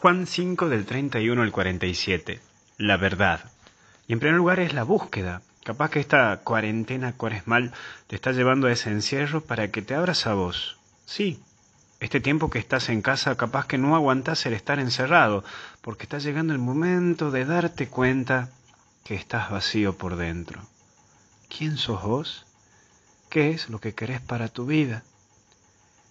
Juan 0.00 0.28
5 0.28 0.68
del 0.68 0.86
31 0.86 1.42
al 1.42 1.50
47. 1.50 2.40
La 2.76 2.96
verdad. 2.96 3.40
Y 4.06 4.12
en 4.12 4.20
primer 4.20 4.36
lugar 4.36 4.60
es 4.60 4.72
la 4.72 4.84
búsqueda. 4.84 5.42
Capaz 5.64 5.90
que 5.90 5.98
esta 5.98 6.36
cuarentena 6.44 7.14
cuaresmal 7.14 7.72
te 8.06 8.14
está 8.14 8.30
llevando 8.30 8.68
a 8.68 8.72
ese 8.72 8.90
encierro 8.90 9.40
para 9.40 9.72
que 9.72 9.82
te 9.82 9.96
abras 9.96 10.28
a 10.28 10.34
vos. 10.34 10.78
Sí, 11.04 11.42
este 11.98 12.20
tiempo 12.20 12.48
que 12.48 12.60
estás 12.60 12.90
en 12.90 13.02
casa 13.02 13.36
capaz 13.36 13.66
que 13.66 13.76
no 13.76 13.96
aguantas 13.96 14.46
el 14.46 14.52
estar 14.52 14.78
encerrado, 14.78 15.42
porque 15.82 16.04
está 16.04 16.18
llegando 16.18 16.52
el 16.52 16.60
momento 16.60 17.32
de 17.32 17.44
darte 17.44 17.88
cuenta 17.88 18.50
que 19.02 19.16
estás 19.16 19.50
vacío 19.50 19.98
por 19.98 20.14
dentro. 20.14 20.62
¿Quién 21.48 21.76
sos 21.76 22.04
vos? 22.04 22.46
¿Qué 23.30 23.50
es 23.50 23.68
lo 23.68 23.80
que 23.80 23.96
querés 23.96 24.20
para 24.20 24.46
tu 24.46 24.64
vida? 24.64 25.02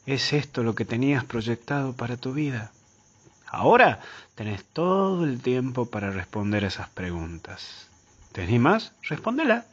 ¿Es 0.05 0.33
esto 0.33 0.61
lo 0.61 0.75
que 0.75 0.83
tenías 0.83 1.23
proyectado 1.23 1.93
para 1.93 2.17
tu 2.17 2.33
vida? 2.33 2.73
Ahora 3.49 4.01
tenés 4.35 4.65
todo 4.65 5.23
el 5.23 5.41
tiempo 5.41 5.85
para 5.85 6.11
responder 6.11 6.63
esas 6.63 6.89
preguntas. 6.89 7.87
¿Tenés 8.33 8.59
más? 8.59 8.93
Respondela. 9.03 9.65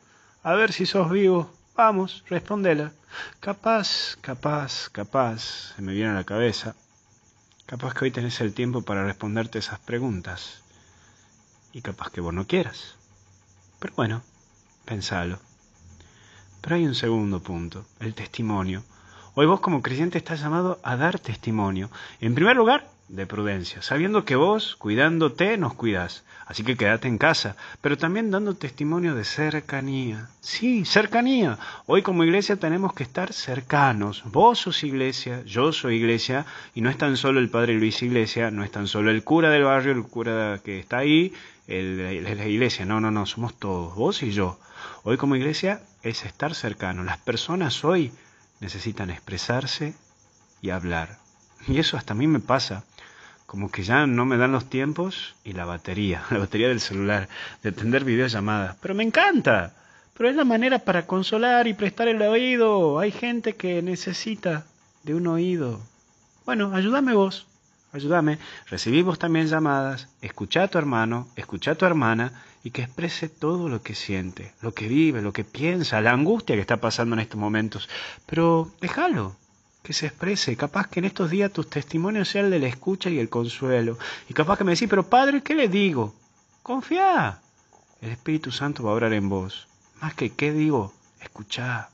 A 0.43 0.55
ver 0.55 0.73
si 0.73 0.87
sos 0.87 1.11
vivo. 1.11 1.51
Vamos, 1.77 2.25
respondela. 2.29 2.93
Capaz, 3.41 4.17
capaz, 4.21 4.89
capaz, 4.91 5.75
se 5.75 5.83
me 5.83 5.93
viene 5.93 6.11
a 6.11 6.15
la 6.15 6.25
cabeza. 6.25 6.77
Capaz 7.67 7.95
que 7.95 8.05
hoy 8.05 8.11
tenés 8.11 8.41
el 8.41 8.55
tiempo 8.55 8.83
para 8.83 9.05
responderte 9.05 9.59
esas 9.59 9.81
preguntas. 9.81 10.63
Y 11.73 11.83
capaz 11.83 12.11
que 12.11 12.21
vos 12.21 12.33
no 12.33 12.47
quieras. 12.47 12.95
Pero 13.81 13.95
bueno, 13.97 14.23
pensalo. 14.85 15.41
Pero 16.61 16.77
hay 16.77 16.87
un 16.87 16.95
segundo 16.95 17.43
punto, 17.43 17.85
el 17.99 18.15
testimonio. 18.15 18.85
Hoy 19.35 19.47
vos 19.47 19.61
como 19.61 19.83
creyente 19.83 20.17
estás 20.17 20.41
llamado 20.41 20.79
a 20.85 20.97
dar 20.97 21.19
testimonio. 21.19 21.91
En 22.21 22.37
primer 22.37 22.57
lugar, 22.57 22.89
de 23.09 23.27
prudencia, 23.27 23.83
sabiendo 23.83 24.25
que 24.25 24.37
vos, 24.37 24.77
cuidándote, 24.77 25.59
nos 25.59 25.75
cuidas. 25.75 26.25
Así 26.47 26.63
que 26.63 26.77
quédate 26.77 27.09
en 27.09 27.17
casa, 27.17 27.57
pero 27.81 27.97
también 27.97 28.31
dando 28.31 28.55
testimonio 28.55 29.15
de 29.15 29.25
cercanía. 29.25 30.29
Sí, 30.41 30.85
cercanía. 30.85 31.59
Hoy 31.87 32.03
como 32.03 32.25
iglesia 32.25 32.57
tenemos 32.57 32.93
que 32.93 33.03
estar 33.03 33.33
cercanos. 33.33 34.23
Vos 34.27 34.61
sos 34.61 34.85
iglesia, 34.85 35.43
yo 35.45 35.73
soy 35.73 35.97
iglesia, 35.97 36.45
y 36.75 36.83
no 36.83 36.91
es 36.91 36.99
tan 36.99 37.17
solo 37.17 37.41
el 37.41 37.49
Padre 37.49 37.75
Luis 37.75 38.03
Iglesia, 38.03 38.51
no 38.51 38.63
es 38.63 38.71
tan 38.71 38.87
solo 38.89 39.11
el 39.11 39.25
cura 39.25 39.49
del 39.49 39.65
barrio, 39.65 39.93
el 39.93 40.03
cura 40.03 40.61
que 40.63 40.79
está 40.79 40.99
ahí, 40.99 41.33
el, 41.67 42.25
la 42.25 42.47
iglesia. 42.47 42.85
No, 42.85 43.01
no, 43.01 43.11
no, 43.11 43.25
somos 43.25 43.59
todos, 43.59 43.95
vos 43.95 44.23
y 44.23 44.31
yo. 44.31 44.59
Hoy 45.03 45.17
como 45.17 45.37
iglesia 45.37 45.83
es 46.03 46.25
estar 46.25 46.55
cercano. 46.55 47.05
Las 47.05 47.19
personas 47.19 47.85
hoy 47.85 48.13
necesitan 48.61 49.11
expresarse 49.11 49.95
y 50.61 50.71
hablar. 50.71 51.19
Y 51.67 51.79
eso 51.79 51.97
hasta 51.97 52.13
a 52.13 52.17
mí 52.17 52.27
me 52.27 52.41
pasa 52.41 52.85
como 53.47 53.71
que 53.71 53.83
ya 53.83 54.07
no 54.07 54.25
me 54.25 54.37
dan 54.37 54.53
los 54.53 54.69
tiempos 54.69 55.35
y 55.45 55.53
la 55.53 55.65
batería, 55.65 56.23
la 56.31 56.39
batería 56.39 56.69
del 56.69 56.81
celular, 56.81 57.29
de 57.63 57.71
atender 57.71 58.05
videollamadas. 58.05 58.77
Pero 58.81 58.95
me 58.95 59.03
encanta. 59.03 59.75
Pero 60.17 60.29
es 60.29 60.37
la 60.37 60.45
manera 60.45 60.79
para 60.79 61.07
consolar 61.07 61.67
y 61.67 61.75
prestar 61.75 62.09
el 62.09 62.23
oído. 62.23 63.01
Hay 63.01 63.11
gente 63.11 63.55
que 63.57 63.83
necesita 63.83 64.65
de 65.03 65.15
un 65.15 65.27
oído. 65.27 65.81
Bueno, 66.47 66.73
ayúdame 66.75 67.15
vos, 67.15 67.47
ayúdame. 67.93 68.39
Recibimos 68.67 69.19
también 69.19 69.49
llamadas. 69.49 70.09
Escucha 70.23 70.63
a 70.63 70.69
tu 70.69 70.79
hermano, 70.79 71.29
escucha 71.37 71.73
a 71.73 71.75
tu 71.75 71.85
hermana 71.85 72.33
y 72.63 72.71
que 72.71 72.83
exprese 72.83 73.29
todo 73.29 73.69
lo 73.69 73.83
que 73.83 73.95
siente, 73.95 74.53
lo 74.63 74.73
que 74.73 74.89
vive, 74.89 75.21
lo 75.21 75.33
que 75.33 75.45
piensa, 75.45 76.01
la 76.01 76.13
angustia 76.13 76.55
que 76.55 76.63
está 76.63 76.79
pasando 76.79 77.15
en 77.15 77.21
estos 77.21 77.39
momentos. 77.39 77.89
Pero 78.27 78.73
déjalo, 78.81 79.37
que 79.85 79.93
se 79.93 80.07
exprese. 80.07 80.57
Capaz 80.57 80.89
que 80.89 80.99
en 81.01 81.05
estos 81.05 81.31
días 81.31 81.53
tus 81.53 81.69
testimonios 81.69 82.31
sean 82.31 82.47
el 82.47 82.53
de 82.53 82.59
la 82.59 82.69
escucha 82.69 83.11
y 83.11 83.19
el 83.19 83.29
consuelo. 83.29 83.99
Y 84.29 84.33
capaz 84.33 84.57
que 84.57 84.65
me 84.65 84.73
decís, 84.73 84.89
pero 84.89 85.09
Padre, 85.09 85.43
¿qué 85.43 85.55
le 85.55 85.69
digo? 85.69 86.15
Confía. 86.63 87.41
El 88.01 88.11
Espíritu 88.11 88.51
Santo 88.51 88.83
va 88.83 88.91
a 88.91 88.95
orar 88.95 89.13
en 89.13 89.29
vos. 89.29 89.69
Más 90.01 90.15
que 90.15 90.31
qué 90.31 90.53
digo, 90.53 90.95
escuchá. 91.21 91.91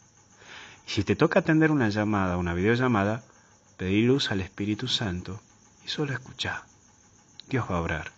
Y 0.87 0.91
si 0.91 1.03
te 1.03 1.17
toca 1.17 1.41
atender 1.41 1.73
una 1.73 1.89
llamada, 1.89 2.37
una 2.37 2.55
videollamada, 2.55 3.25
pedí 3.77 4.03
luz 4.03 4.31
al 4.31 4.41
Espíritu 4.41 4.87
Santo 4.87 5.41
y 5.85 5.89
solo 5.89 6.13
escuchá. 6.13 6.63
Dios 7.49 7.67
va 7.69 7.79
a 7.79 7.83
orar. 7.83 8.13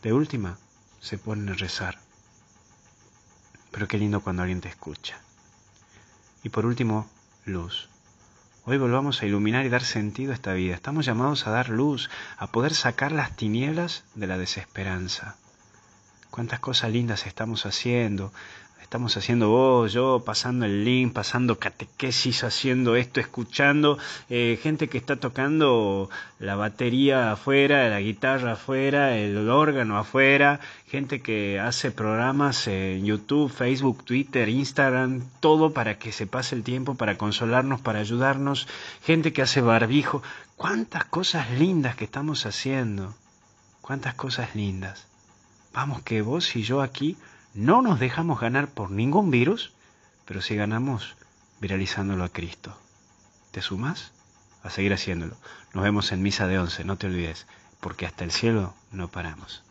De 0.00 0.12
última, 0.12 0.58
se 1.00 1.18
ponen 1.18 1.48
a 1.48 1.54
rezar. 1.54 1.98
Pero 3.72 3.88
qué 3.88 3.98
lindo 3.98 4.20
cuando 4.20 4.42
alguien 4.42 4.60
te 4.60 4.68
escucha. 4.68 5.20
Y 6.44 6.50
por 6.50 6.66
último, 6.66 7.10
luz. 7.44 7.88
Hoy 8.70 8.76
volvamos 8.76 9.22
a 9.22 9.24
iluminar 9.24 9.64
y 9.64 9.70
dar 9.70 9.82
sentido 9.82 10.32
a 10.32 10.34
esta 10.34 10.52
vida. 10.52 10.74
Estamos 10.74 11.06
llamados 11.06 11.46
a 11.46 11.50
dar 11.50 11.70
luz, 11.70 12.10
a 12.36 12.48
poder 12.48 12.74
sacar 12.74 13.12
las 13.12 13.34
tinieblas 13.34 14.04
de 14.14 14.26
la 14.26 14.36
desesperanza. 14.36 15.36
Cuántas 16.30 16.60
cosas 16.60 16.92
lindas 16.92 17.26
estamos 17.26 17.64
haciendo, 17.64 18.30
estamos 18.88 19.18
haciendo 19.18 19.50
vos, 19.50 19.92
yo, 19.92 20.22
pasando 20.24 20.64
el 20.64 20.82
link, 20.82 21.12
pasando 21.12 21.58
catequesis, 21.58 22.42
haciendo 22.42 22.96
esto, 22.96 23.20
escuchando 23.20 23.98
eh, 24.30 24.58
gente 24.62 24.88
que 24.88 24.96
está 24.96 25.16
tocando 25.16 26.08
la 26.38 26.56
batería 26.56 27.30
afuera, 27.32 27.86
la 27.90 28.00
guitarra 28.00 28.52
afuera, 28.52 29.14
el 29.14 29.50
órgano 29.50 29.98
afuera, 29.98 30.60
gente 30.86 31.20
que 31.20 31.60
hace 31.60 31.90
programas 31.90 32.66
en 32.66 33.04
YouTube, 33.04 33.52
Facebook, 33.52 34.04
Twitter, 34.04 34.48
Instagram, 34.48 35.22
todo 35.40 35.74
para 35.74 35.98
que 35.98 36.10
se 36.10 36.26
pase 36.26 36.54
el 36.54 36.62
tiempo, 36.62 36.94
para 36.94 37.18
consolarnos, 37.18 37.82
para 37.82 37.98
ayudarnos, 37.98 38.68
gente 39.04 39.34
que 39.34 39.42
hace 39.42 39.60
barbijo, 39.60 40.22
cuántas 40.56 41.04
cosas 41.04 41.50
lindas 41.50 41.94
que 41.94 42.04
estamos 42.04 42.46
haciendo, 42.46 43.14
cuántas 43.82 44.14
cosas 44.14 44.54
lindas. 44.54 45.06
Vamos 45.74 46.00
que 46.00 46.22
vos 46.22 46.56
y 46.56 46.62
yo 46.62 46.80
aquí 46.80 47.18
no 47.58 47.82
nos 47.82 47.98
dejamos 47.98 48.38
ganar 48.38 48.68
por 48.68 48.92
ningún 48.92 49.32
virus, 49.32 49.72
pero 50.26 50.40
sí 50.40 50.54
ganamos 50.54 51.16
viralizándolo 51.60 52.22
a 52.22 52.28
Cristo. 52.28 52.78
¿Te 53.50 53.62
sumas? 53.62 54.12
A 54.62 54.70
seguir 54.70 54.92
haciéndolo. 54.92 55.36
Nos 55.74 55.82
vemos 55.82 56.12
en 56.12 56.22
misa 56.22 56.46
de 56.46 56.60
once, 56.60 56.84
no 56.84 56.96
te 56.96 57.08
olvides, 57.08 57.48
porque 57.80 58.06
hasta 58.06 58.22
el 58.22 58.30
cielo 58.30 58.74
no 58.92 59.08
paramos. 59.08 59.64